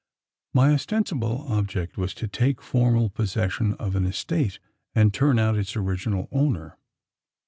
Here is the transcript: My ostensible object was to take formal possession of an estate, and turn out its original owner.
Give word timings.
My 0.51 0.71
ostensible 0.73 1.45
object 1.47 1.95
was 1.95 2.15
to 2.15 2.27
take 2.27 2.59
formal 2.59 3.11
possession 3.11 3.75
of 3.75 3.95
an 3.95 4.03
estate, 4.07 4.57
and 4.95 5.13
turn 5.13 5.37
out 5.37 5.55
its 5.55 5.75
original 5.75 6.27
owner. 6.31 6.75